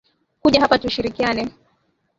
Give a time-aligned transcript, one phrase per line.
[0.41, 1.47] Kuja hapa tushirikiane